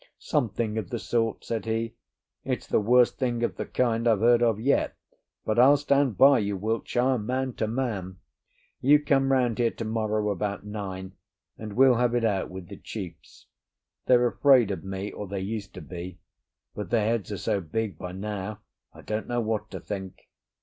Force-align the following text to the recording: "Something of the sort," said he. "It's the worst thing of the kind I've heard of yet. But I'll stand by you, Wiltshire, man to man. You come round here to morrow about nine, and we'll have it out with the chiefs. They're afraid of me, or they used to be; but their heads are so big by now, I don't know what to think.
"Something 0.17 0.79
of 0.79 0.89
the 0.89 0.97
sort," 0.97 1.45
said 1.45 1.65
he. 1.65 1.93
"It's 2.43 2.65
the 2.65 2.79
worst 2.79 3.19
thing 3.19 3.43
of 3.43 3.55
the 3.57 3.67
kind 3.67 4.07
I've 4.07 4.21
heard 4.21 4.41
of 4.41 4.59
yet. 4.59 4.95
But 5.45 5.59
I'll 5.59 5.77
stand 5.77 6.17
by 6.17 6.39
you, 6.39 6.57
Wiltshire, 6.57 7.19
man 7.19 7.53
to 7.57 7.67
man. 7.67 8.17
You 8.81 8.97
come 8.97 9.31
round 9.31 9.59
here 9.59 9.69
to 9.69 9.85
morrow 9.85 10.31
about 10.31 10.65
nine, 10.65 11.11
and 11.55 11.73
we'll 11.73 11.97
have 11.97 12.15
it 12.15 12.25
out 12.25 12.49
with 12.49 12.67
the 12.67 12.77
chiefs. 12.79 13.45
They're 14.07 14.25
afraid 14.25 14.71
of 14.71 14.83
me, 14.83 15.11
or 15.11 15.27
they 15.27 15.41
used 15.41 15.75
to 15.75 15.81
be; 15.81 16.17
but 16.73 16.89
their 16.89 17.05
heads 17.05 17.31
are 17.31 17.37
so 17.37 17.61
big 17.61 17.99
by 17.99 18.11
now, 18.11 18.61
I 18.91 19.01
don't 19.03 19.27
know 19.27 19.41
what 19.41 19.69
to 19.69 19.79
think. 19.79 20.27